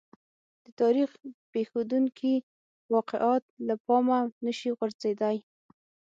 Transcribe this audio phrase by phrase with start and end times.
[0.65, 1.09] د تاریخ
[1.51, 2.33] پېښېدونکي
[2.93, 5.37] واقعات له پامه نه شي غورځېدای.